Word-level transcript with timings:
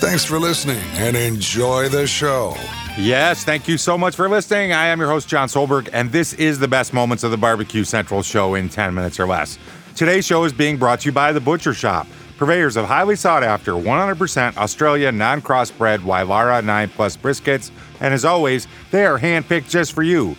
Thanks 0.00 0.24
for 0.24 0.38
listening 0.38 0.80
and 0.94 1.16
enjoy 1.16 1.88
the 1.88 2.06
show. 2.06 2.54
Yes, 2.96 3.42
thank 3.42 3.66
you 3.66 3.76
so 3.76 3.98
much 3.98 4.14
for 4.14 4.28
listening. 4.28 4.72
I 4.72 4.86
am 4.86 5.00
your 5.00 5.08
host, 5.08 5.26
Jon 5.28 5.48
Solberg, 5.48 5.88
and 5.92 6.12
this 6.12 6.34
is 6.34 6.60
the 6.60 6.68
best 6.68 6.92
moments 6.92 7.24
of 7.24 7.32
the 7.32 7.36
Barbecue 7.36 7.82
Central 7.82 8.22
show 8.22 8.54
in 8.54 8.68
10 8.68 8.94
minutes 8.94 9.18
or 9.18 9.26
less. 9.26 9.58
Today's 9.96 10.24
show 10.24 10.44
is 10.44 10.52
being 10.52 10.76
brought 10.76 11.00
to 11.00 11.06
you 11.06 11.12
by 11.12 11.32
The 11.32 11.40
Butcher 11.40 11.72
Shoppe, 11.72 12.06
purveyors 12.36 12.76
of 12.76 12.86
highly 12.86 13.16
sought 13.16 13.42
after 13.42 13.72
100% 13.72 14.56
Australia 14.56 15.10
non 15.10 15.42
crossbred 15.42 15.98
Wylarah 15.98 16.64
9 16.64 16.88
Plus 16.90 17.16
briskets, 17.16 17.72
and 18.00 18.14
as 18.14 18.24
always, 18.24 18.68
they 18.92 19.04
are 19.04 19.18
handpicked 19.18 19.68
just 19.68 19.92
for 19.94 20.04
you. 20.04 20.36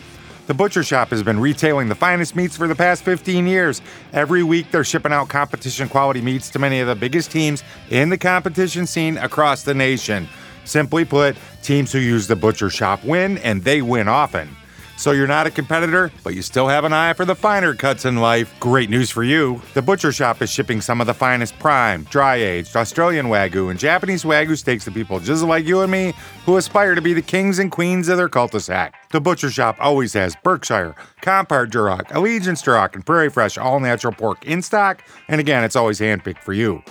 The 0.49 0.55
Butcher 0.55 0.81
Shoppe 0.81 1.11
has 1.11 1.21
been 1.21 1.39
retailing 1.39 1.89
the 1.89 1.95
finest 1.95 2.35
meats 2.35 2.57
for 2.57 2.67
the 2.67 2.73
past 2.73 3.03
15 3.03 3.45
years. 3.45 3.83
Every 4.13 4.41
week, 4.41 4.71
they're 4.71 4.83
shipping 4.83 5.13
out 5.13 5.29
competition 5.29 5.87
quality 5.87 6.21
meats 6.21 6.49
to 6.49 6.57
many 6.57 6.79
of 6.79 6.87
the 6.87 6.95
biggest 6.95 7.29
teams 7.29 7.63
in 7.91 8.09
the 8.09 8.17
competition 8.17 8.87
scene 8.87 9.19
across 9.19 9.61
the 9.61 9.75
nation. 9.75 10.27
Simply 10.65 11.05
put, 11.05 11.37
teams 11.61 11.91
who 11.91 11.99
use 11.99 12.25
the 12.25 12.35
Butcher 12.35 12.71
Shoppe 12.71 13.03
win, 13.03 13.37
and 13.37 13.63
they 13.63 13.83
win 13.83 14.07
often. 14.07 14.49
So 14.99 15.11
you're 15.11 15.27
not 15.27 15.47
a 15.47 15.51
competitor, 15.51 16.11
but 16.25 16.35
you 16.35 16.41
still 16.41 16.67
have 16.67 16.83
an 16.83 16.91
eye 16.91 17.13
for 17.13 17.23
the 17.23 17.33
finer 17.33 17.73
cuts 17.73 18.03
in 18.03 18.17
life. 18.17 18.53
Great 18.59 18.89
news 18.89 19.09
for 19.09 19.23
you. 19.23 19.61
The 19.73 19.81
Butcher 19.81 20.09
Shoppe 20.09 20.41
is 20.41 20.51
shipping 20.51 20.81
some 20.81 20.99
of 20.99 21.07
the 21.07 21.13
finest 21.13 21.57
prime, 21.57 22.03
dry 22.09 22.35
aged 22.35 22.75
Australian 22.75 23.27
Wagyu 23.27 23.71
and 23.71 23.79
Japanese 23.79 24.25
Wagyu 24.25 24.57
steaks 24.57 24.83
to 24.83 24.91
people 24.91 25.21
just 25.21 25.41
like 25.41 25.65
you 25.65 25.79
and 25.79 25.89
me 25.89 26.13
who 26.45 26.57
aspire 26.57 26.95
to 26.95 27.01
be 27.01 27.13
the 27.13 27.21
kings 27.21 27.59
and 27.59 27.71
queens 27.71 28.09
of 28.09 28.17
their 28.17 28.27
cul-de-sac. 28.27 28.93
The 29.11 29.21
Butcher 29.21 29.47
Shoppe 29.47 29.77
always 29.79 30.11
has 30.15 30.35
Berkshire, 30.43 30.93
Compart 31.21 31.71
Duroc, 31.71 32.13
Allegiance 32.13 32.61
Duroc, 32.61 32.93
and 32.93 33.05
Prairie 33.05 33.29
Fresh 33.29 33.57
all 33.57 33.79
natural 33.79 34.11
pork 34.11 34.45
in 34.45 34.61
stock. 34.61 35.01
And 35.29 35.39
again, 35.39 35.63
it's 35.63 35.77
always 35.77 36.01
handpicked 36.01 36.39
for 36.39 36.51
you. 36.51 36.83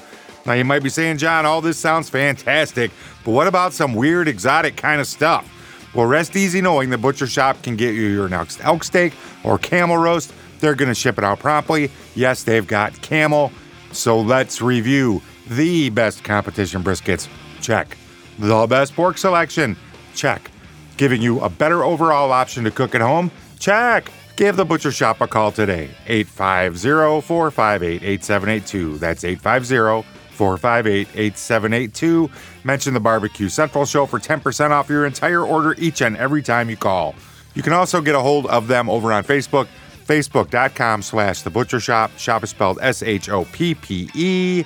Now 0.46 0.54
you 0.54 0.64
might 0.64 0.82
be 0.82 0.88
saying, 0.88 1.18
Jon, 1.18 1.44
all 1.44 1.60
this 1.60 1.78
sounds 1.78 2.08
fantastic, 2.08 2.90
but 3.22 3.32
what 3.32 3.46
about 3.46 3.74
some 3.74 3.92
weird 3.92 4.28
exotic 4.28 4.78
kind 4.78 4.98
of 4.98 5.06
stuff? 5.06 5.46
Well, 5.94 6.06
rest 6.06 6.36
easy 6.36 6.60
knowing 6.60 6.90
the 6.90 6.98
Butcher 6.98 7.26
Shoppe 7.26 7.62
can 7.62 7.76
get 7.76 7.94
you 7.94 8.08
your 8.08 8.28
next 8.28 8.62
elk 8.62 8.84
steak 8.84 9.14
or 9.44 9.58
camel 9.58 9.96
roast. 9.96 10.32
They're 10.60 10.74
going 10.74 10.88
to 10.88 10.94
ship 10.94 11.18
it 11.18 11.24
out 11.24 11.38
promptly. 11.38 11.90
Yes, 12.14 12.42
they've 12.42 12.66
got 12.66 13.00
camel. 13.00 13.52
So 13.92 14.20
let's 14.20 14.60
review 14.60 15.22
the 15.48 15.90
best 15.90 16.24
competition 16.24 16.82
briskets. 16.82 17.28
Check. 17.60 17.96
The 18.38 18.66
best 18.66 18.94
pork 18.94 19.18
selection. 19.18 19.76
Check. 20.14 20.50
Giving 20.96 21.22
you 21.22 21.40
a 21.40 21.48
better 21.48 21.84
overall 21.84 22.32
option 22.32 22.64
to 22.64 22.70
cook 22.70 22.94
at 22.94 23.00
home. 23.00 23.30
Check. 23.58 24.10
Give 24.36 24.56
the 24.56 24.64
Butcher 24.64 24.90
Shoppe 24.90 25.20
a 25.20 25.26
call 25.26 25.52
today. 25.52 25.90
850 26.06 27.26
458 27.26 28.02
8782. 28.02 28.98
That's 28.98 29.24
850 29.24 30.17
458 30.38 31.08
8782. 31.14 32.30
Mention 32.62 32.94
the 32.94 33.00
Barbecue 33.00 33.48
Central 33.48 33.84
Show 33.84 34.06
for 34.06 34.20
10% 34.20 34.70
off 34.70 34.88
your 34.88 35.04
entire 35.04 35.44
order 35.44 35.74
each 35.78 36.00
and 36.00 36.16
every 36.16 36.42
time 36.42 36.70
you 36.70 36.76
call. 36.76 37.16
You 37.54 37.62
can 37.62 37.72
also 37.72 38.00
get 38.00 38.14
a 38.14 38.20
hold 38.20 38.46
of 38.46 38.68
them 38.68 38.88
over 38.88 39.12
on 39.12 39.24
Facebook, 39.24 39.66
facebook.com 40.06 41.02
slash 41.02 41.42
The 41.42 41.50
Butcher 41.50 41.78
Shoppe. 41.78 42.16
Shop 42.16 42.44
is 42.44 42.50
spelled 42.50 42.78
S 42.80 43.02
H 43.02 43.28
O 43.28 43.44
P 43.46 43.74
P 43.74 44.08
E. 44.14 44.64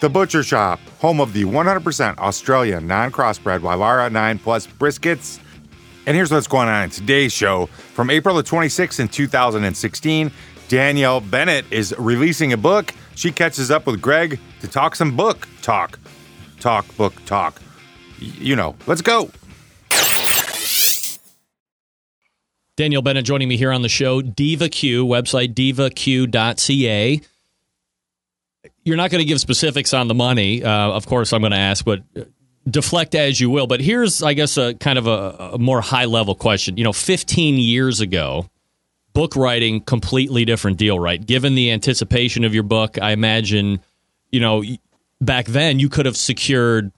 The 0.00 0.08
Butcher 0.08 0.40
Shoppe, 0.40 0.80
home 0.98 1.20
of 1.20 1.32
the 1.34 1.44
100% 1.44 2.18
Australian 2.18 2.86
non 2.86 3.12
crossbred 3.12 3.60
Wylarah 3.60 4.10
9 4.10 4.38
Plus 4.38 4.66
briskets. 4.66 5.38
And 6.06 6.16
here's 6.16 6.32
what's 6.32 6.48
going 6.48 6.68
on 6.68 6.84
in 6.84 6.90
today's 6.90 7.32
show. 7.32 7.66
From 7.66 8.10
April 8.10 8.34
the 8.34 8.42
26th 8.42 8.98
in 8.98 9.08
2016, 9.08 10.32
Danielle 10.68 11.20
Bennett 11.20 11.66
is 11.70 11.94
releasing 11.98 12.52
a 12.52 12.56
book. 12.56 12.92
She 13.14 13.30
catches 13.30 13.70
up 13.70 13.86
with 13.86 14.00
Greg 14.00 14.40
to 14.60 14.68
talk 14.68 14.96
some 14.96 15.16
book 15.16 15.46
talk. 15.62 15.98
Talk, 16.60 16.96
book 16.96 17.14
talk. 17.26 17.60
Y- 18.20 18.32
you 18.38 18.56
know, 18.56 18.76
let's 18.86 19.02
go. 19.02 19.30
Danielle 22.76 23.02
Bennett 23.02 23.24
joining 23.24 23.48
me 23.48 23.56
here 23.56 23.70
on 23.70 23.82
the 23.82 23.88
show. 23.88 24.22
DivaQ, 24.22 25.04
website 25.04 25.54
divaq.ca. 25.54 27.20
You're 28.84 28.96
not 28.96 29.10
going 29.10 29.20
to 29.20 29.24
give 29.24 29.40
specifics 29.40 29.92
on 29.92 30.08
the 30.08 30.14
money. 30.14 30.64
Uh, 30.64 30.70
of 30.70 31.06
course, 31.06 31.32
I'm 31.32 31.42
going 31.42 31.52
to 31.52 31.58
ask, 31.58 31.84
but 31.84 32.02
deflect 32.68 33.14
as 33.14 33.40
you 33.40 33.50
will. 33.50 33.66
But 33.66 33.80
here's, 33.80 34.22
I 34.22 34.32
guess, 34.32 34.56
a 34.56 34.74
kind 34.74 34.98
of 34.98 35.06
a, 35.06 35.52
a 35.54 35.58
more 35.58 35.80
high 35.80 36.06
level 36.06 36.34
question. 36.34 36.76
You 36.76 36.84
know, 36.84 36.92
15 36.92 37.56
years 37.56 38.00
ago, 38.00 38.48
book 39.12 39.36
writing, 39.36 39.80
completely 39.80 40.44
different 40.44 40.78
deal, 40.78 40.98
right? 40.98 41.24
Given 41.24 41.54
the 41.54 41.70
anticipation 41.70 42.44
of 42.44 42.54
your 42.54 42.62
book, 42.62 42.98
I 43.00 43.12
imagine, 43.12 43.80
you 44.30 44.40
know, 44.40 44.62
back 45.20 45.46
then 45.46 45.78
you 45.78 45.88
could 45.88 46.06
have 46.06 46.16
secured 46.16 46.92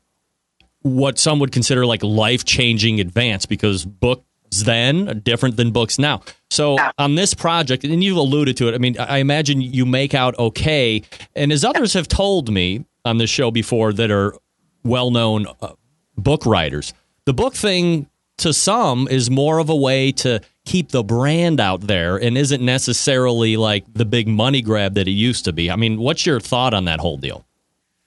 what 0.82 1.18
some 1.18 1.38
would 1.38 1.52
consider 1.52 1.86
like 1.86 2.02
life 2.02 2.44
changing 2.44 3.00
advance 3.00 3.46
because 3.46 3.84
books 3.84 4.24
then 4.62 5.08
are 5.08 5.14
different 5.14 5.56
than 5.56 5.70
books 5.72 5.98
now. 5.98 6.22
So 6.50 6.76
on 6.98 7.14
this 7.14 7.34
project, 7.34 7.84
and 7.84 8.04
you've 8.04 8.16
alluded 8.16 8.56
to 8.58 8.68
it, 8.68 8.74
I 8.74 8.78
mean, 8.78 8.98
I 8.98 9.18
imagine 9.18 9.60
you 9.60 9.86
make 9.86 10.14
out 10.14 10.38
okay. 10.38 11.02
And 11.34 11.50
as 11.50 11.64
others 11.64 11.94
have 11.94 12.06
told 12.06 12.52
me 12.52 12.84
on 13.04 13.18
this 13.18 13.30
show 13.30 13.50
before 13.50 13.92
that 13.94 14.10
are 14.10 14.36
well 14.84 15.10
known 15.10 15.46
uh, 15.60 15.72
book 16.16 16.46
writers, 16.46 16.92
the 17.24 17.34
book 17.34 17.54
thing 17.54 18.08
to 18.38 18.52
some 18.52 19.08
is 19.08 19.30
more 19.30 19.58
of 19.58 19.68
a 19.70 19.76
way 19.76 20.12
to 20.12 20.40
keep 20.64 20.90
the 20.90 21.04
brand 21.04 21.60
out 21.60 21.82
there 21.82 22.16
and 22.16 22.38
isn't 22.38 22.64
necessarily 22.64 23.56
like 23.56 23.84
the 23.92 24.04
big 24.04 24.26
money 24.26 24.62
grab 24.62 24.94
that 24.94 25.06
it 25.06 25.12
used 25.12 25.44
to 25.44 25.52
be. 25.52 25.70
I 25.70 25.76
mean, 25.76 25.98
what's 25.98 26.24
your 26.24 26.40
thought 26.40 26.74
on 26.74 26.86
that 26.86 27.00
whole 27.00 27.18
deal? 27.18 27.44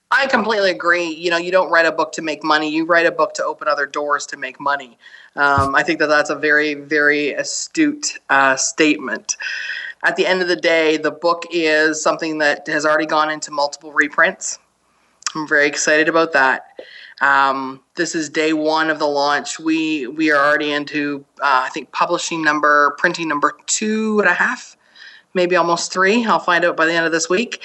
I 0.10 0.26
completely 0.28 0.72
agree. 0.72 1.06
You 1.06 1.30
know, 1.30 1.38
you 1.38 1.52
don't 1.52 1.70
write 1.70 1.86
a 1.86 1.92
book 1.92 2.14
to 2.14 2.22
make 2.22 2.44
money. 2.44 2.70
You 2.70 2.86
write 2.86 3.06
a 3.06 3.12
book 3.12 3.34
to 3.36 3.44
open 3.44 3.68
other 3.68 3.86
doors 3.86 4.26
to 4.28 4.38
make 4.38 4.60
money. 4.60 4.98
Um, 5.36 5.76
I 5.76 5.84
think 5.84 6.00
that 6.00 6.08
that's 6.08 6.30
a 6.30 6.36
very, 6.36 6.76
very 6.76 7.34
astute 7.34 8.18
uh, 8.30 8.56
statement. 8.56 9.36
At 10.04 10.16
the 10.16 10.26
end 10.26 10.42
of 10.42 10.48
the 10.48 10.56
day, 10.56 10.96
the 10.98 11.12
book 11.12 11.44
is 11.52 12.02
something 12.02 12.38
that 12.38 12.68
has 12.68 12.86
already 12.86 13.06
gone 13.06 13.30
into 13.30 13.52
multiple 13.52 13.92
reprints. 13.92 14.60
I'm 15.36 15.48
very 15.48 15.68
excited 15.68 16.08
about 16.08 16.32
that. 16.34 16.68
Um, 17.22 17.82
this 17.96 18.14
is 18.14 18.30
day 18.30 18.54
one 18.54 18.90
of 18.90 19.00
the 19.00 19.08
launch. 19.08 19.60
We 19.60 20.08
we 20.08 20.32
are 20.32 20.38
already 20.38 20.72
into 20.72 21.26
uh, 21.42 21.64
I 21.66 21.70
think 21.70 21.92
publishing 21.92 22.44
number, 22.44 22.96
printing 22.98 23.28
number 23.28 23.54
two 23.66 24.20
and 24.20 24.30
a 24.30 24.34
half, 24.34 24.78
maybe 25.34 25.56
almost 25.56 25.92
three. 25.92 26.26
I'll 26.26 26.40
find 26.40 26.64
out 26.64 26.78
by 26.78 26.86
the 26.86 26.94
end 26.94 27.06
of 27.06 27.12
this 27.12 27.28
week. 27.28 27.64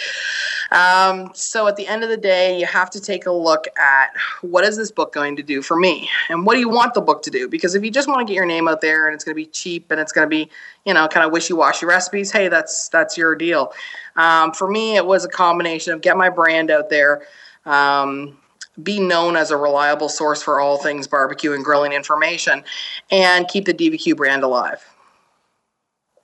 Um, 0.71 1.33
so 1.35 1.67
at 1.67 1.77
the 1.77 1.87
end 1.87 2.03
of 2.03 2.09
the 2.09 2.17
day, 2.17 2.59
you 2.59 2.65
have 2.65 2.89
to 2.91 3.01
take 3.01 3.27
a 3.27 3.31
look 3.31 3.67
at 3.79 4.11
what 4.41 4.65
is 4.65 4.79
this 4.79 4.91
book 4.91 5.13
going 5.13 5.37
to 5.37 5.43
do 5.43 5.61
for 5.61 5.79
me, 5.79 6.09
and 6.31 6.47
what 6.47 6.55
do 6.55 6.61
you 6.61 6.71
want 6.71 6.95
the 6.95 7.03
book 7.03 7.23
to 7.25 7.31
do? 7.31 7.47
Because 7.47 7.75
if 7.75 7.85
you 7.85 7.91
just 7.91 8.09
want 8.09 8.21
to 8.21 8.25
get 8.25 8.35
your 8.35 8.47
name 8.47 8.69
out 8.69 8.81
there 8.81 9.07
and 9.07 9.15
it's 9.15 9.23
going 9.23 9.35
to 9.35 9.43
be 9.43 9.45
cheap 9.51 9.91
and 9.91 10.01
it's 10.01 10.13
going 10.13 10.25
to 10.25 10.31
be, 10.31 10.51
you 10.87 10.95
know, 10.95 11.07
kind 11.09 11.27
of 11.27 11.33
wishy-washy 11.33 11.85
recipes, 11.85 12.33
hey, 12.33 12.49
that's 12.49 12.89
that's 12.89 13.19
your 13.19 13.35
deal. 13.35 13.75
Um, 14.17 14.53
for 14.53 14.71
me, 14.71 14.97
it 14.97 15.05
was 15.05 15.27
a 15.27 15.29
combination 15.29 15.93
of 15.93 16.01
get 16.01 16.17
my 16.17 16.31
brand 16.31 16.71
out 16.71 16.89
there. 16.89 17.27
Um, 17.67 18.39
be 18.81 19.01
known 19.01 19.37
as 19.37 19.51
a 19.51 19.57
reliable 19.57 20.09
source 20.09 20.43
for 20.43 20.61
all 20.61 20.79
things 20.79 21.07
barbecue 21.07 21.53
and 21.53 21.65
grilling 21.65 21.93
information, 21.93 22.65
and 23.11 23.49
keep 23.49 23.65
the 23.65 23.75
DivaQ 23.75 24.17
brand 24.17 24.43
alive. 24.43 24.85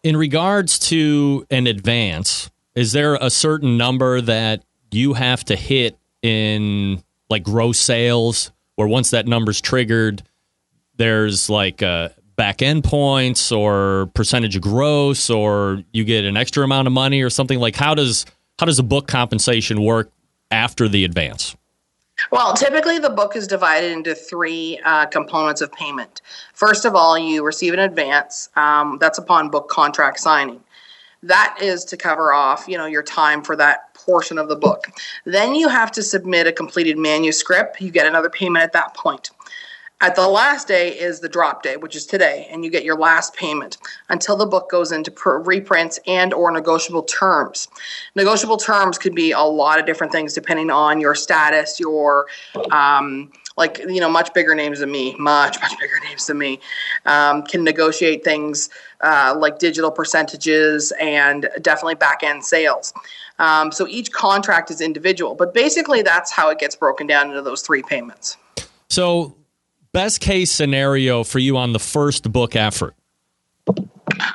In 0.03 0.16
regards 0.16 0.78
to 0.81 1.47
an 1.50 1.66
advance, 1.66 2.50
is 2.75 2.92
there 2.92 3.16
a 3.16 3.31
certain 3.31 3.76
number 3.76 4.20
that 4.20 4.62
you 4.90 5.14
have 5.14 5.44
to 5.46 5.56
hit 5.56 5.99
in 6.23 7.02
like 7.28 7.43
gross 7.43 7.78
sales, 7.78 8.52
where 8.76 8.88
once 8.88 9.11
that 9.11 9.26
number's 9.26 9.61
triggered, 9.61 10.23
there's 10.96 11.50
like 11.50 11.82
uh, 11.82 12.08
back 12.37 12.62
end 12.62 12.84
points 12.84 13.52
or 13.52 14.11
percentage 14.14 14.56
of 14.56 14.62
gross, 14.62 15.28
or 15.28 15.82
you 15.93 16.05
get 16.05 16.25
an 16.25 16.37
extra 16.37 16.64
amount 16.64 16.87
of 16.87 16.93
money 16.93 17.20
or 17.20 17.28
something? 17.28 17.58
Like 17.58 17.76
how 17.76 17.94
does 17.94 18.25
how 18.58 18.64
does 18.64 18.78
a 18.78 18.84
book 18.84 19.06
compensation 19.06 19.82
work 19.82 20.11
after 20.50 20.88
the 20.88 21.05
advance? 21.05 21.55
Well, 22.31 22.55
typically 22.55 22.99
the 22.99 23.11
book 23.11 23.37
is 23.37 23.47
divided 23.47 23.93
into 23.93 24.15
three 24.15 24.81
uh, 24.85 25.06
components 25.06 25.61
of 25.61 25.73
payment. 25.73 26.20
First 26.53 26.85
of 26.85 26.94
all, 26.94 27.19
you 27.19 27.44
receive 27.44 27.73
an 27.73 27.79
advance. 27.79 28.49
Um, 28.56 28.99
that's 29.00 29.19
upon 29.19 29.50
book 29.50 29.69
contract 29.69 30.20
signing. 30.20 30.61
That 31.23 31.59
is 31.61 31.85
to 31.87 31.97
cover 31.97 32.32
off, 32.32 32.67
you 32.69 32.79
know, 32.79 32.87
your 32.87 33.03
time 33.03 33.43
for 33.43 33.56
that 33.56 33.93
portion 33.94 34.38
of 34.38 34.49
the 34.49 34.56
book. 34.56 34.87
Then 35.25 35.55
you 35.55 35.69
have 35.69 35.91
to 35.93 36.03
submit 36.03 36.47
a 36.47 36.53
completed 36.53 36.97
manuscript. 36.97 37.81
You 37.81 37.91
get 37.91 38.06
another 38.06 38.31
payment 38.31 38.62
at 38.62 38.73
that 38.73 38.94
point. 38.94 39.31
At 40.00 40.15
the 40.15 40.29
last 40.29 40.69
day 40.69 40.97
is 40.97 41.19
the 41.19 41.29
drop 41.29 41.65
day, 41.65 41.77
which 41.77 41.97
is 41.97 42.06
today, 42.06 42.47
and 42.53 42.65
you 42.65 42.71
get 42.71 42.85
your 42.85 42.97
last 42.97 43.35
payment 43.35 43.79
until 44.09 44.37
the 44.37 44.47
book 44.47 44.71
goes 44.71 44.93
into 44.93 45.12
reprints 45.41 45.99
and 46.06 46.33
or 46.33 46.53
negotiable 46.53 47.03
terms. 47.03 47.67
Negotiable 48.15 48.59
terms 48.59 48.97
could 48.97 49.17
be 49.17 49.33
a 49.33 49.41
lot 49.41 49.81
of 49.81 49.87
different 49.87 50.12
things 50.12 50.35
depending 50.35 50.71
on 50.71 51.00
your 51.00 51.17
status, 51.17 51.81
your 51.81 52.29
um, 52.71 53.33
like 53.56 53.79
you 53.89 53.99
know 53.99 54.09
much 54.09 54.33
bigger 54.35 54.55
names 54.55 54.79
than 54.79 54.93
me, 54.93 55.17
much 55.19 55.61
much 55.61 55.73
bigger 55.81 55.99
names 56.05 56.29
than 56.29 56.39
me, 56.39 56.61
um, 57.05 57.43
can 57.43 57.65
negotiate 57.65 58.23
things 58.23 58.71
uh, 59.00 59.35
like 59.37 59.59
digital 59.59 59.91
percentages 59.91 60.93
and 61.00 61.49
definitely 61.61 61.97
back 61.97 62.23
end 62.23 62.45
sales. 62.45 62.95
Um, 63.41 63.73
so 63.73 63.89
each 63.89 64.12
contract 64.12 64.71
is 64.71 64.81
individual, 64.81 65.35
but 65.35 65.53
basically 65.53 66.03
that's 66.03 66.31
how 66.31 66.50
it 66.50 66.61
gets 66.61 66.77
broken 66.77 67.09
down 67.09 67.31
into 67.31 67.43
those 67.43 67.62
three 67.62 67.83
payments. 67.83 68.37
So 68.91 69.35
best 69.93 70.20
case 70.20 70.50
scenario 70.50 71.25
for 71.25 71.38
you 71.38 71.56
on 71.56 71.73
the 71.73 71.79
first 71.79 72.31
book 72.31 72.56
effort? 72.56 72.94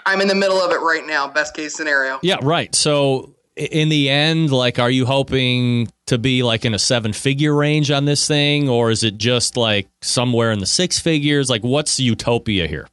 I'm 0.06 0.22
in 0.22 0.28
the 0.28 0.36
middle 0.36 0.60
of 0.60 0.72
it 0.72 0.82
right 0.82 1.06
now. 1.06 1.28
Best 1.28 1.56
case 1.56 1.76
scenario. 1.76 2.20
Yeah, 2.22 2.38
right. 2.42 2.74
So 2.76 3.34
in 3.56 3.90
the 3.90 4.10
end, 4.10 4.52
like, 4.52 4.80
are 4.80 4.90
you 4.90 5.06
hoping 5.06 5.92
to 6.08 6.18
be 6.18 6.44
like 6.44 6.66
in 6.66 6.74
a 6.74 6.80
seven 6.80 7.14
figure 7.14 7.56
range 7.56 7.92
on 7.92 8.06
this 8.06 8.28
thing, 8.28 8.70
or 8.70 8.92
is 8.92 9.04
it 9.04 9.18
just 9.18 9.58
like 9.58 9.88
somewhere 10.02 10.52
in 10.52 10.60
the 10.60 10.66
six 10.66 11.00
figures? 11.00 11.50
Like, 11.50 11.64
what's 11.64 12.00
utopia 12.00 12.68
here? 12.68 12.88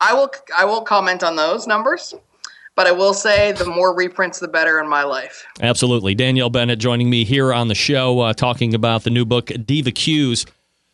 I 0.00 0.14
will. 0.14 0.30
I 0.56 0.64
won't 0.64 0.86
comment 0.86 1.22
on 1.22 1.36
those 1.36 1.66
numbers, 1.66 2.14
but 2.76 2.86
I 2.86 2.92
will 2.92 3.14
say 3.14 3.52
the 3.52 3.66
more 3.66 3.94
reprints, 3.94 4.38
the 4.38 4.48
better 4.48 4.80
in 4.80 4.88
my 4.88 5.02
life. 5.02 5.44
Absolutely. 5.60 6.14
Danielle 6.14 6.50
Bennett 6.50 6.78
joining 6.78 7.10
me 7.10 7.24
here 7.24 7.52
on 7.52 7.68
the 7.68 7.74
show, 7.74 8.20
uh, 8.20 8.32
talking 8.32 8.74
about 8.74 9.02
the 9.02 9.10
new 9.10 9.24
book 9.24 9.50
Diva 9.64 9.90
Q's. 9.90 10.46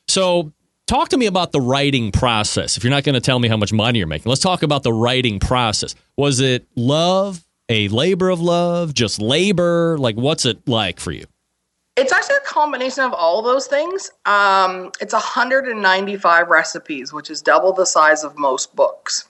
So 0.09 0.53
talk 0.87 1.09
to 1.11 1.17
me 1.17 1.27
about 1.27 1.53
the 1.53 1.61
writing 1.61 2.13
process. 2.13 2.77
If 2.77 2.85
you're 2.85 2.91
not 2.91 3.05
going 3.05 3.15
to 3.15 3.21
tell 3.21 3.39
me 3.39 3.49
how 3.49 3.57
much 3.57 3.73
money 3.73 3.99
you're 3.99 4.09
making, 4.09 4.29
let's 4.29 4.41
talk 4.41 4.63
about 4.63 4.83
the 4.83 4.93
writing 4.93 5.41
process. 5.41 5.95
Was 6.17 6.41
it 6.41 6.67
love, 6.75 7.45
a 7.69 7.89
labor 7.89 8.29
of 8.29 8.41
love, 8.41 8.95
just 8.95 9.21
labor? 9.21 9.97
Like, 9.99 10.17
what's 10.17 10.45
it 10.45 10.67
like 10.69 11.01
for 11.01 11.13
you? 11.13 11.27
It's 11.97 12.13
actually 12.13 12.37
a 12.37 12.47
combination 12.47 13.05
of 13.05 13.13
all 13.13 13.41
those 13.41 13.69
things. 13.69 14.11
Um, 14.27 14.91
it's 15.01 15.13
195 15.13 16.49
recipes, 16.49 17.13
which 17.13 17.31
is 17.31 17.41
double 17.41 17.73
the 17.73 17.87
size 17.87 18.25
of 18.25 18.37
most 18.37 18.75
books. 18.75 19.27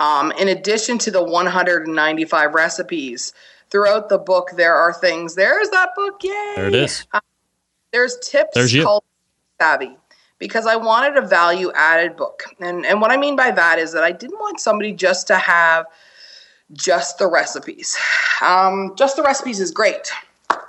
Um, 0.00 0.32
in 0.32 0.48
addition 0.48 0.98
to 0.98 1.12
the 1.12 1.22
195 1.22 2.54
recipes, 2.54 3.32
throughout 3.70 4.08
the 4.08 4.18
book, 4.18 4.50
there 4.56 4.74
are 4.74 4.92
things. 4.92 5.36
There's 5.36 5.68
that 5.70 5.90
book, 5.94 6.22
yay! 6.24 6.52
There 6.56 6.66
it 6.66 6.74
is. 6.74 7.06
Uh, 7.12 7.20
there's 7.92 8.18
tips 8.18 8.54
there's 8.54 8.74
called 8.82 9.04
Savvy 9.60 9.96
because 10.42 10.66
I 10.66 10.74
wanted 10.74 11.16
a 11.16 11.24
value 11.24 11.70
added 11.72 12.16
book. 12.16 12.42
And, 12.58 12.84
and 12.84 13.00
what 13.00 13.12
I 13.12 13.16
mean 13.16 13.36
by 13.36 13.52
that 13.52 13.78
is 13.78 13.92
that 13.92 14.02
I 14.02 14.10
didn't 14.10 14.40
want 14.40 14.58
somebody 14.58 14.90
just 14.90 15.28
to 15.28 15.36
have 15.36 15.86
just 16.72 17.18
the 17.18 17.28
recipes. 17.28 17.96
Um, 18.42 18.92
just 18.96 19.14
the 19.14 19.22
recipes 19.22 19.60
is 19.60 19.70
great. 19.70 20.10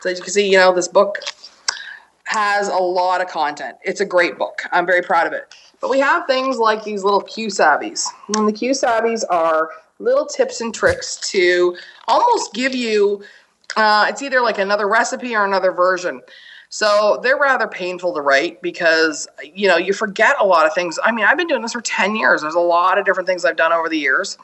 So 0.02 0.12
as 0.12 0.20
you 0.20 0.24
can 0.24 0.32
see, 0.32 0.52
you 0.52 0.60
know, 0.60 0.76
this 0.76 0.88
book 0.88 1.18
has 2.26 2.68
a 2.68 2.78
lot 2.78 3.20
of 3.20 3.30
content. 3.30 3.78
It's 3.84 4.00
a 4.00 4.06
great 4.06 4.38
book. 4.38 4.62
I'm 4.72 4.86
very 4.86 5.02
proud 5.02 5.26
of 5.26 5.34
it. 5.34 5.56
But 5.82 5.90
we 5.90 5.98
have 6.02 6.28
things 6.28 6.58
like 6.60 6.84
these 6.84 7.04
little 7.04 7.22
Q. 7.22 7.50
And 7.58 8.48
the 8.48 8.54
Q 8.54 8.76
are 9.32 9.70
little 9.98 10.28
tips 10.28 10.62
and 10.62 10.72
tricks 10.72 11.16
to 11.32 11.76
almost 12.08 12.54
give 12.54 12.76
you, 12.76 13.24
uh, 13.76 14.06
it's 14.08 14.22
either 14.22 14.40
like 14.40 14.60
another 14.60 14.88
recipe 14.88 15.36
or 15.36 15.46
another 15.46 15.72
version. 15.72 16.22
So 16.74 17.20
they're 17.22 17.38
rather 17.38 17.68
painful 17.68 18.16
to 18.16 18.22
write 18.22 18.60
because, 18.64 19.28
you 19.44 19.68
know, 19.68 19.78
you 19.78 19.94
forget 19.94 20.36
a 20.40 20.44
lot 20.44 20.66
of 20.66 20.74
things. 20.74 20.98
I 21.04 21.12
mean, 21.12 21.24
I've 21.24 21.38
been 21.38 21.46
doing 21.46 21.62
this 21.62 21.74
for 21.74 21.82
10 21.82 22.16
years. 22.16 22.42
There's 22.42 22.56
a 22.56 22.60
lot 22.60 22.98
of 22.98 23.06
different 23.06 23.28
things 23.28 23.46
I've 23.46 23.58
done 23.58 23.72
over 23.72 23.90
the 23.90 24.00
years. 24.00 24.40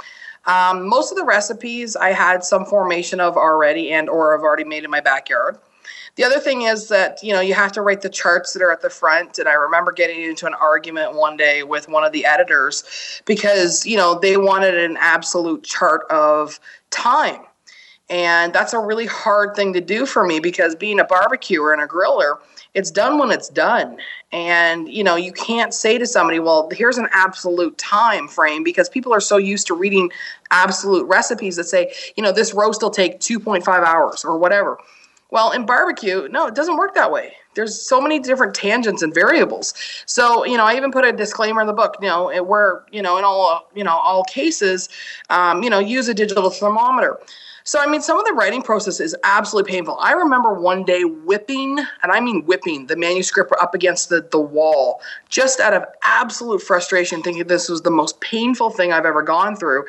Um, 0.46 0.88
most 0.88 1.10
of 1.10 1.18
the 1.18 1.24
recipes 1.24 1.96
I 1.96 2.10
had 2.10 2.44
some 2.44 2.66
formation 2.66 3.20
of 3.20 3.36
already 3.36 3.92
and 3.92 4.08
or 4.08 4.38
I've 4.38 4.44
already 4.44 4.64
made 4.64 4.84
in 4.84 4.92
my 4.92 5.00
backyard. 5.00 5.58
The 6.18 6.24
other 6.24 6.40
thing 6.40 6.62
is 6.62 6.88
that 6.90 7.18
you 7.24 7.34
know 7.34 7.40
you 7.40 7.56
have 7.56 7.72
to 7.72 7.82
write 7.82 8.02
the 8.02 8.10
charts 8.10 8.54
that 8.54 8.62
are 8.62 8.72
at 8.72 8.82
the 8.82 8.92
front. 8.92 9.40
And 9.40 9.50
I 9.50 9.54
remember 9.54 9.92
getting 9.92 10.22
into 10.22 10.46
an 10.46 10.54
argument 10.54 11.16
one 11.16 11.36
day 11.36 11.64
with 11.64 11.90
one 11.90 12.04
of 12.04 12.12
the 12.12 12.26
editors 12.28 13.24
because 13.26 13.88
you 13.88 13.98
know 13.98 14.20
they 14.20 14.38
wanted 14.38 14.78
an 14.78 14.98
absolute 15.00 15.64
chart 15.64 16.04
of 16.12 16.60
time 16.92 17.42
and 18.10 18.54
that's 18.54 18.74
a 18.74 18.80
really 18.80 19.06
hard 19.06 19.56
thing 19.56 19.74
to 19.74 19.82
do 19.82 20.06
for 20.06 20.26
me 20.26 20.40
because 20.40 20.76
being 20.76 21.00
a 21.00 21.04
barbecuer 21.04 21.74
and 21.74 21.82
a 21.82 21.88
griller, 21.88 22.40
it's 22.74 22.92
done 22.92 23.18
when 23.18 23.32
it's 23.32 23.50
done. 23.50 23.98
And 24.32 24.90
you 24.90 25.04
know, 25.04 25.16
you 25.16 25.32
can't 25.32 25.74
say 25.74 25.98
to 25.98 26.06
somebody, 26.06 26.40
"Well, 26.40 26.70
here's 26.72 26.98
an 26.98 27.10
absolute 27.12 27.78
time 27.78 28.28
frame," 28.28 28.64
because 28.64 28.90
people 28.90 29.14
are 29.14 29.20
so 29.20 29.38
used 29.38 29.68
to 29.68 29.74
reading 29.74 30.12
absolute 30.52 31.06
recipes 31.06 31.56
that 31.56 31.66
say, 31.66 31.94
you 32.16 32.24
know, 32.24 32.32
this 32.32 32.54
roast 32.54 32.82
will 32.82 32.90
take 32.90 33.20
2.5 33.20 33.84
hours 33.84 34.26
or 34.26 34.38
whatever. 34.38 34.78
Well, 35.32 35.52
in 35.52 35.66
barbecue, 35.66 36.28
no, 36.32 36.48
it 36.48 36.56
doesn't 36.56 36.78
work 36.78 36.96
that 36.96 37.12
way. 37.12 37.34
There's 37.54 37.80
so 37.80 38.02
many 38.02 38.20
different 38.20 38.56
tangents 38.56 39.04
and 39.04 39.14
variables. 39.14 39.74
So, 40.08 40.44
you 40.44 40.58
know, 40.58 40.66
I 40.66 40.76
even 40.76 40.92
put 40.92 41.06
a 41.06 41.12
disclaimer 41.12 41.62
in 41.62 41.68
the 41.68 41.74
book, 41.74 41.98
you 42.02 42.08
know, 42.08 42.44
where, 42.44 42.84
you 42.92 43.02
know, 43.02 43.18
in 43.18 43.24
all, 43.24 43.70
you 43.76 43.84
know, 43.84 43.92
all 43.92 44.24
cases, 44.24 44.90
um, 45.30 45.62
you 45.62 45.70
know, 45.70 45.78
use 45.78 46.08
a 46.08 46.14
digital 46.14 46.50
thermometer. 46.50 47.20
So, 47.70 47.80
I 47.80 47.86
mean, 47.86 48.02
some 48.02 48.18
of 48.18 48.26
the 48.26 48.34
writing 48.34 48.64
process 48.64 49.00
is 49.00 49.16
absolutely 49.24 49.72
painful. 49.72 49.96
I 50.00 50.14
remember 50.14 50.56
one 50.56 50.84
day 50.84 51.04
whipping, 51.04 51.78
and 51.78 52.12
I 52.12 52.20
mean 52.20 52.44
whipping, 52.46 52.88
the 52.88 52.96
manuscript 52.96 53.54
up 53.62 53.76
against 53.76 54.10
the, 54.10 54.28
the 54.32 54.40
wall, 54.40 55.02
just 55.30 55.60
out 55.60 55.76
of 55.76 55.86
absolute 56.02 56.64
frustration, 56.64 57.22
thinking 57.22 57.46
this 57.46 57.70
was 57.70 57.84
the 57.84 57.92
most 57.92 58.20
painful 58.22 58.72
thing 58.72 58.92
I've 58.92 59.06
ever 59.06 59.22
gone 59.22 59.56
through. 59.56 59.86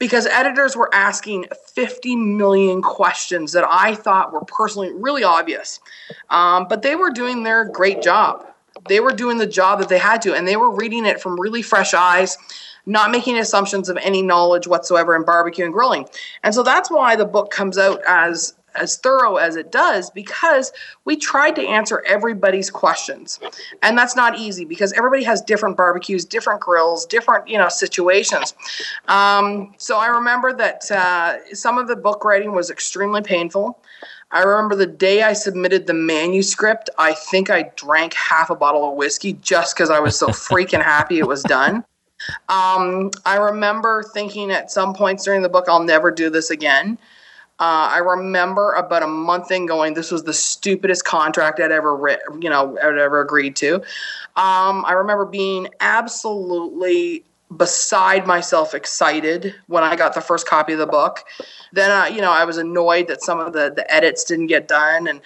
Because 0.00 0.26
editors 0.26 0.74
were 0.76 0.92
asking 0.92 1.46
50 1.76 2.16
million 2.16 2.82
questions 2.82 3.52
that 3.52 3.64
I 3.64 3.94
thought 3.94 4.32
were 4.32 4.44
personally 4.44 4.92
really 4.92 5.22
obvious. 5.22 5.78
Um, 6.30 6.66
but 6.68 6.82
they 6.82 6.96
were 6.96 7.10
doing 7.10 7.44
their 7.44 7.64
great 7.64 8.02
job. 8.02 8.44
They 8.88 8.98
were 8.98 9.12
doing 9.12 9.38
the 9.38 9.46
job 9.46 9.78
that 9.78 9.88
they 9.88 9.98
had 9.98 10.20
to, 10.22 10.34
and 10.34 10.48
they 10.48 10.56
were 10.56 10.74
reading 10.74 11.06
it 11.06 11.20
from 11.20 11.38
really 11.38 11.62
fresh 11.62 11.94
eyes 11.94 12.36
not 12.86 13.10
making 13.10 13.38
assumptions 13.38 13.88
of 13.88 13.96
any 13.98 14.22
knowledge 14.22 14.66
whatsoever 14.66 15.16
in 15.16 15.24
barbecue 15.24 15.64
and 15.64 15.72
grilling. 15.72 16.06
And 16.42 16.54
so 16.54 16.62
that's 16.62 16.90
why 16.90 17.16
the 17.16 17.24
book 17.24 17.50
comes 17.50 17.78
out 17.78 18.00
as 18.06 18.54
as 18.74 18.96
thorough 18.96 19.36
as 19.36 19.56
it 19.56 19.70
does 19.70 20.10
because 20.10 20.72
we 21.04 21.16
tried 21.16 21.54
to 21.54 21.62
answer 21.62 22.02
everybody's 22.06 22.70
questions 22.70 23.38
and 23.82 23.96
that's 23.96 24.16
not 24.16 24.38
easy 24.38 24.64
because 24.64 24.92
everybody 24.94 25.22
has 25.22 25.40
different 25.40 25.76
barbecues 25.76 26.24
different 26.24 26.60
grills 26.60 27.06
different 27.06 27.46
you 27.46 27.56
know 27.56 27.68
situations 27.68 28.54
um, 29.06 29.72
so 29.78 29.98
i 29.98 30.06
remember 30.06 30.52
that 30.52 30.90
uh, 30.90 31.36
some 31.54 31.78
of 31.78 31.86
the 31.86 31.96
book 31.96 32.24
writing 32.24 32.52
was 32.52 32.70
extremely 32.70 33.22
painful 33.22 33.78
I 34.30 34.42
remember 34.42 34.74
the 34.74 34.86
day 34.86 35.22
I 35.22 35.32
submitted 35.32 35.86
the 35.86 35.94
manuscript, 35.94 36.90
I 36.98 37.12
think 37.14 37.50
I 37.50 37.70
drank 37.76 38.14
half 38.14 38.50
a 38.50 38.56
bottle 38.56 38.90
of 38.90 38.96
whiskey 38.96 39.34
just 39.34 39.76
because 39.76 39.90
I 39.90 40.00
was 40.00 40.18
so 40.18 40.26
freaking 40.48 40.82
happy 40.82 41.20
it 41.20 41.28
was 41.28 41.44
done. 41.44 41.84
Um, 42.48 43.10
I 43.24 43.36
remember 43.36 44.02
thinking 44.02 44.50
at 44.50 44.70
some 44.70 44.94
points 44.94 45.24
during 45.24 45.42
the 45.42 45.48
book, 45.48 45.66
I'll 45.68 45.82
never 45.82 46.10
do 46.10 46.30
this 46.30 46.50
again. 46.50 46.98
Uh, 47.60 47.88
I 47.92 47.98
remember 47.98 48.72
about 48.72 49.04
a 49.04 49.06
month 49.06 49.52
in 49.52 49.66
going, 49.66 49.94
this 49.94 50.10
was 50.10 50.24
the 50.24 50.32
stupidest 50.32 51.04
contract 51.04 51.60
I'd 51.60 51.70
ever, 51.70 51.94
writ- 51.94 52.22
you 52.40 52.50
know, 52.50 52.76
I'd 52.78 52.98
ever 52.98 53.20
agreed 53.20 53.54
to. 53.56 53.76
Um, 54.36 54.84
I 54.84 54.92
remember 54.96 55.24
being 55.24 55.68
absolutely 55.78 57.24
beside 57.56 58.26
myself 58.26 58.74
excited 58.74 59.54
when 59.68 59.84
I 59.84 59.94
got 59.94 60.14
the 60.14 60.20
first 60.20 60.48
copy 60.48 60.72
of 60.72 60.80
the 60.80 60.86
book. 60.86 61.24
Then, 61.72 61.90
uh, 61.90 62.06
you 62.06 62.20
know, 62.20 62.32
I 62.32 62.44
was 62.44 62.56
annoyed 62.56 63.06
that 63.06 63.22
some 63.22 63.38
of 63.38 63.52
the, 63.52 63.72
the 63.74 63.88
edits 63.92 64.24
didn't 64.24 64.48
get 64.48 64.66
done. 64.66 65.06
And 65.06 65.20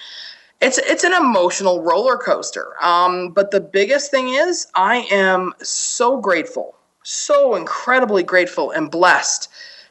it's 0.61 0.79
it's 0.79 1.05
an 1.05 1.15
emotional 1.15 1.83
roller 1.83 2.17
coaster. 2.17 2.75
Um, 2.83 3.31
but 3.31 3.53
the 3.53 3.61
biggest 3.61 4.11
thing 4.11 4.29
is, 4.31 4.67
I 4.75 5.07
am 5.11 5.53
so 5.63 6.21
grateful 6.21 6.75
so 7.09 7.55
incredibly 7.55 8.23
grateful 8.23 8.71
and 8.71 8.91
blessed 8.91 9.49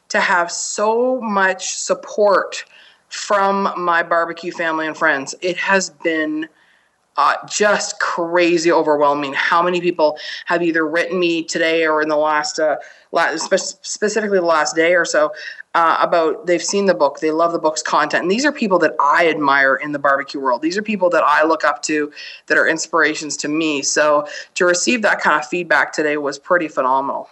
to 0.08 0.20
have 0.20 0.52
so 0.52 1.20
much 1.20 1.74
support 1.74 2.64
from 3.08 3.72
my 3.76 4.02
barbecue 4.02 4.52
family 4.52 4.86
and 4.86 4.96
friends. 4.96 5.34
It 5.40 5.56
has 5.56 5.90
been 5.90 6.48
uh, 7.18 7.34
just 7.46 7.98
crazy 7.98 8.70
overwhelming 8.70 9.32
how 9.34 9.60
many 9.60 9.80
people 9.80 10.16
have 10.46 10.62
either 10.62 10.86
written 10.86 11.18
me 11.18 11.42
today 11.42 11.84
or 11.84 12.00
in 12.00 12.08
the 12.08 12.16
last, 12.16 12.60
uh, 12.60 12.76
specifically 13.36 14.38
the 14.38 14.44
last 14.44 14.76
day 14.76 14.94
or 14.94 15.04
so 15.04 15.32
uh, 15.74 15.98
about 16.00 16.46
they've 16.46 16.62
seen 16.62 16.86
the 16.86 16.94
book, 16.94 17.18
they 17.18 17.32
love 17.32 17.52
the 17.52 17.58
book's 17.58 17.82
content. 17.82 18.22
And 18.22 18.30
these 18.30 18.44
are 18.44 18.52
people 18.52 18.78
that 18.78 18.94
I 19.00 19.28
admire 19.28 19.74
in 19.74 19.92
the 19.92 19.98
barbecue 19.98 20.40
world. 20.40 20.62
These 20.62 20.78
are 20.78 20.82
people 20.82 21.10
that 21.10 21.24
I 21.24 21.44
look 21.44 21.64
up 21.64 21.82
to 21.82 22.12
that 22.46 22.56
are 22.56 22.68
inspirations 22.68 23.36
to 23.38 23.48
me. 23.48 23.82
So 23.82 24.26
to 24.54 24.64
receive 24.64 25.02
that 25.02 25.20
kind 25.20 25.42
of 25.42 25.48
feedback 25.48 25.92
today 25.92 26.16
was 26.16 26.38
pretty 26.38 26.68
phenomenal. 26.68 27.28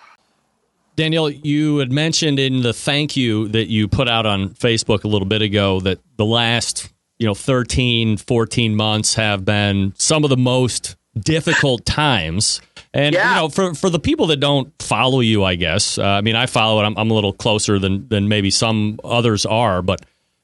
Danielle, 0.97 1.31
you 1.31 1.78
had 1.78 1.93
mentioned 1.93 2.38
in 2.38 2.62
the 2.62 2.73
thank 2.73 3.16
you 3.16 3.49
that 3.49 3.69
you 3.69 3.87
put 3.87 4.09
out 4.09 4.26
on 4.26 4.49
Facebook 4.50 5.05
a 5.05 5.09
little 5.09 5.28
bit 5.28 5.43
ago 5.43 5.78
that 5.81 6.00
the 6.16 6.25
last, 6.25 6.90
you 7.19 7.27
know, 7.27 7.35
13, 7.35 8.17
14 8.19 8.75
months 8.77 9.15
have 9.15 9.45
been 9.45 9.93
some 9.97 10.25
of 10.25 10.31
the 10.31 10.37
most 10.37 10.97
difficult 11.19 11.85
times 11.87 12.61
And 12.93 13.15
Yeah. 13.15 13.29
you 13.35 13.41
know, 13.43 13.49
for 13.51 13.75
for 13.75 13.91
the 13.91 13.99
people 13.99 14.27
that 14.29 14.39
don't 14.41 14.73
follow 14.81 15.21
you, 15.21 15.45
I 15.45 15.55
guess. 15.57 15.99
Uh, 15.99 16.03
I 16.05 16.21
mean, 16.23 16.35
I 16.37 16.47
follow 16.47 16.81
it. 16.83 16.87
I'm, 16.87 16.97
I'm 16.97 17.11
a 17.11 17.15
little 17.15 17.33
closer 17.35 17.79
than 17.79 18.09
than 18.09 18.29
maybe 18.29 18.51
some 18.51 18.99
others 19.05 19.45
are, 19.45 19.83
but 19.83 20.01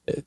uh, 0.08 0.20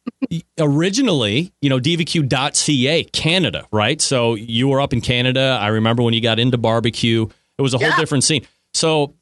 originally, 0.59 1.51
you 1.61 1.69
know, 1.69 1.79
divaq.ca, 1.79 3.03
Canada, 3.05 3.65
right? 3.71 4.01
So 4.01 4.35
you 4.35 4.67
were 4.67 4.81
up 4.81 4.93
in 4.93 5.01
Canada. 5.01 5.57
I 5.61 5.67
remember 5.67 6.03
when 6.03 6.13
you 6.13 6.21
got 6.21 6.39
into 6.39 6.57
barbecue, 6.57 7.27
it 7.57 7.61
was 7.61 7.73
a 7.73 7.77
whole 7.77 7.87
Yeah. 7.89 7.97
different 7.97 8.23
scene. 8.23 8.45
So 8.73 9.13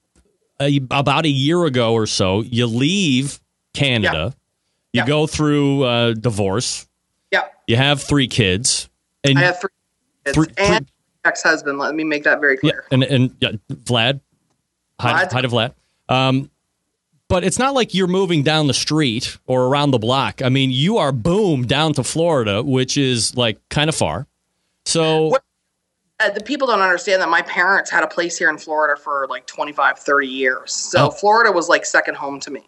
uh, 0.60 0.70
about 0.92 1.25
a 1.25 1.30
year 1.30 1.65
ago 1.65 1.94
or 1.94 2.06
so, 2.08 2.42
you 2.42 2.68
leave 2.68 3.39
Canada, 3.74 4.34
you 4.94 5.00
Yeah. 5.01 5.08
go 5.08 5.27
through 5.27 5.84
uh, 5.84 6.13
divorce, 6.13 6.88
Yeah, 7.33 7.43
you 7.67 7.75
have 7.75 8.01
three 8.01 8.27
kids, 8.27 8.89
and 9.23 9.37
I 9.37 9.41
have 9.41 9.59
three 9.59 9.69
kids 10.25 10.35
Three- 10.35 10.53
and 10.57 10.85
ex-husband. 11.25 11.79
Let 11.79 11.95
me 11.95 12.03
make 12.03 12.23
that 12.23 12.39
very 12.39 12.59
Yeah, 12.63 12.71
clear. 12.71 12.85
and 12.91 13.03
and 13.03 13.35
yeah, 13.41 13.51
Vlad, 13.71 14.21
hi, 14.99 15.27
hi 15.29 15.41
to 15.41 15.47
Vlad. 15.49 15.73
Um, 16.09 16.49
but 17.29 17.43
it's 17.43 17.57
not 17.57 17.73
like 17.73 17.93
you're 17.95 18.07
moving 18.07 18.43
down 18.43 18.67
the 18.67 18.73
street 18.73 19.37
or 19.47 19.63
around 19.63 19.91
the 19.91 19.97
block. 19.97 20.41
I 20.43 20.49
mean, 20.49 20.69
you 20.71 20.97
are 20.99 21.11
boom 21.11 21.65
down 21.65 21.93
to 21.93 22.03
Florida, 22.03 22.61
which 22.61 22.95
is 22.97 23.35
like 23.35 23.57
kind 23.69 23.89
of 23.89 23.95
far. 23.95 24.27
So 24.85 25.27
What- 25.27 25.43
Uh, 26.19 26.29
the 26.29 26.43
people 26.43 26.67
don't 26.67 26.79
understand 26.81 27.21
that 27.21 27.29
my 27.29 27.41
parents 27.41 27.89
had 27.89 28.03
a 28.03 28.07
place 28.07 28.37
here 28.37 28.49
in 28.49 28.57
Florida 28.59 28.95
for 29.01 29.25
like 29.31 29.47
25, 29.47 29.97
30 29.97 30.27
years. 30.27 30.71
So 30.71 31.07
Oh. 31.07 31.09
Florida 31.09 31.51
was 31.51 31.67
like 31.69 31.85
second 31.85 32.15
home 32.15 32.39
to 32.41 32.51
me. 32.51 32.61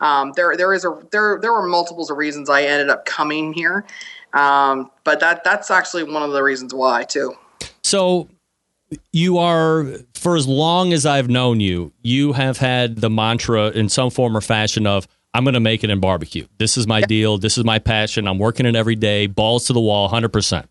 Um, 0.00 0.32
there, 0.36 0.56
there 0.56 0.72
is 0.74 0.84
a 0.84 0.98
there, 1.10 1.38
there 1.40 1.52
were 1.52 1.66
multiples 1.66 2.10
of 2.10 2.16
reasons 2.16 2.50
I 2.50 2.62
ended 2.62 2.90
up 2.90 3.04
coming 3.06 3.52
here, 3.52 3.84
um, 4.32 4.90
but 5.04 5.20
that 5.20 5.44
that's 5.44 5.70
actually 5.70 6.04
one 6.04 6.22
of 6.22 6.32
the 6.32 6.42
reasons 6.42 6.74
why 6.74 7.04
too. 7.04 7.34
so 7.82 8.28
you 9.12 9.38
are 9.38 9.86
for 10.14 10.36
as 10.36 10.46
long 10.46 10.92
as 10.92 11.06
I've 11.06 11.28
known 11.28 11.60
you, 11.60 11.92
you 12.02 12.32
have 12.32 12.58
had 12.58 12.96
the 12.96 13.10
mantra 13.10 13.70
in 13.70 13.88
some 13.88 14.10
form 14.10 14.36
or 14.36 14.40
fashion 14.40 14.86
of 14.86 15.08
I'm 15.34 15.44
going 15.44 15.54
to 15.54 15.60
make 15.60 15.84
it 15.84 15.90
in 15.90 16.00
barbecue. 16.00 16.46
This 16.56 16.78
is 16.78 16.86
my 16.86 17.02
deal. 17.02 17.36
This 17.36 17.58
is 17.58 17.64
my 17.64 17.78
passion. 17.78 18.26
I'm 18.26 18.38
working 18.38 18.64
it 18.64 18.74
every 18.74 18.96
day, 18.96 19.26
balls 19.26 19.66
to 19.66 19.74
the 19.74 19.80
wall, 19.80 20.08
100%. 20.08 20.66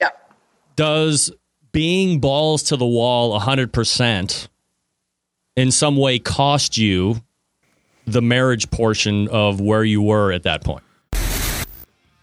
Yeah. 0.00 0.08
does 0.74 1.30
being 1.70 2.18
balls 2.18 2.64
to 2.64 2.76
the 2.76 2.86
wall 2.86 3.38
100% 3.38 4.48
in 5.54 5.70
some 5.70 5.96
way 5.96 6.18
cost 6.18 6.76
you 6.76 7.22
the 8.06 8.22
marriage 8.22 8.70
portion 8.70 9.28
of 9.28 9.60
where 9.60 9.84
you 9.84 10.02
were 10.02 10.32
at 10.32 10.42
that 10.44 10.64
point? 10.64 10.82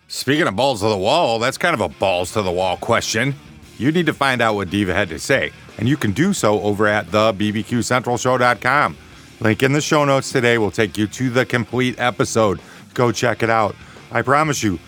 Speaking 0.10 0.48
of 0.48 0.56
balls 0.56 0.80
to 0.82 0.88
the 0.88 0.98
wall, 0.98 1.38
that's 1.38 1.58
kind 1.58 1.74
of 1.74 1.82
a 1.82 1.90
balls 1.90 2.32
to 2.34 2.42
the 2.42 2.52
wall 2.52 2.78
question. 2.78 3.36
You 3.78 3.92
need 3.92 4.06
to 4.06 4.14
find 4.14 4.42
out 4.42 4.56
what 4.56 4.70
Diva 4.70 4.94
had 4.94 5.10
to 5.10 5.20
say, 5.20 5.52
and 5.78 5.88
you 5.88 5.98
can 5.98 6.12
do 6.12 6.34
so 6.34 6.62
over 6.62 6.88
at 6.88 7.12
the 7.12 7.34
bbqcentralshow.com. 7.34 8.98
Link 9.40 9.62
in 9.62 9.74
the 9.74 9.82
show 9.82 10.04
notes 10.06 10.32
today 10.32 10.58
will 10.58 10.72
take 10.72 10.98
you 10.98 11.08
to 11.08 11.30
the 11.30 11.46
complete 11.46 12.00
episode. 12.00 12.60
Go 12.94 13.12
check 13.12 13.44
it 13.44 13.50
out. 13.50 13.76
I 14.12 14.22
promise 14.24 14.64
you, 14.64 14.80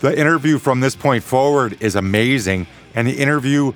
the 0.00 0.18
interview 0.18 0.58
from 0.58 0.80
this 0.80 0.96
point 0.96 1.22
forward 1.22 1.76
is 1.82 1.96
amazing, 1.96 2.66
and 2.94 3.06
the 3.06 3.18
interview 3.18 3.72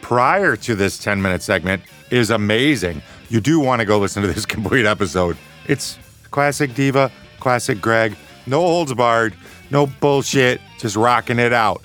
prior 0.00 0.56
to 0.56 0.74
this 0.74 0.96
10 0.98 1.20
minute 1.20 1.42
segment 1.42 1.82
is 2.10 2.30
amazing. 2.30 3.02
You 3.28 3.40
do 3.40 3.60
want 3.60 3.80
to 3.80 3.84
go 3.84 3.98
listen 3.98 4.22
to 4.22 4.32
this 4.32 4.46
complete 4.56 4.86
episode. 4.86 5.36
It's 5.68 5.98
classic 6.30 6.74
Diva, 6.74 7.12
classic 7.38 7.80
Greg, 7.80 8.16
no 8.46 8.60
holds 8.60 8.92
barred, 8.94 9.34
no 9.70 9.86
bullshit, 9.86 10.60
just 10.78 10.96
rocking 10.96 11.38
it 11.38 11.52
out. 11.52 11.82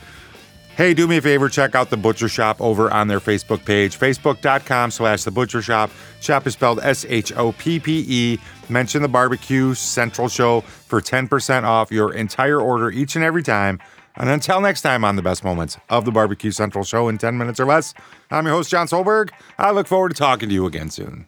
Hey, 0.76 0.96
do 0.96 1.06
me 1.06 1.18
a 1.18 1.22
favor, 1.22 1.50
check 1.50 1.76
out 1.76 1.92
the 1.92 1.98
Butcher 1.98 2.26
Shoppe 2.26 2.60
over 2.60 2.90
on 2.90 3.08
their 3.08 3.20
Facebook 3.20 3.64
page, 3.64 4.00
facebook.com 4.00 4.90
slash 4.90 5.24
the 5.24 5.30
Butcher 5.30 5.60
Shoppe. 5.60 5.92
Shop 6.20 6.48
is 6.48 6.54
spelled 6.54 6.80
S 6.82 7.06
H 7.08 7.32
O 7.34 7.52
P 7.52 7.80
P 7.80 8.04
E. 8.08 8.40
Mention 8.70 9.04
the 9.04 9.08
Barbecue 9.08 9.76
Central 9.76 10.28
Show 10.28 10.62
for 10.62 11.00
10% 11.00 11.64
off 11.64 11.92
your 11.92 12.12
entire 12.14 12.60
order 12.60 12.90
each 12.90 13.16
and 13.16 13.24
every 13.24 13.44
time. 13.44 13.80
And 14.16 14.30
until 14.30 14.62
next 14.62 14.82
time 14.82 15.04
on 15.04 15.16
the 15.16 15.22
best 15.22 15.44
moments 15.44 15.78
of 15.90 16.06
the 16.06 16.12
Barbecue 16.12 16.52
Central 16.52 16.84
Show 16.84 17.08
in 17.08 17.20
10 17.20 17.38
minutes 17.38 17.60
or 17.60 17.66
less, 17.66 17.94
I'm 18.32 18.46
your 18.46 18.56
host, 18.56 18.72
Jon 18.72 18.88
Solberg. 18.88 19.30
I 19.60 19.70
look 19.72 19.86
forward 19.86 20.10
to 20.10 20.16
talking 20.16 20.50
to 20.50 20.56
you 20.56 20.66
again 20.66 20.90
soon. 20.90 21.28